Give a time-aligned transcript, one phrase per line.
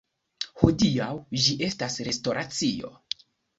[0.61, 1.09] Hodiaŭ
[1.43, 2.93] ĝi estas restoracio.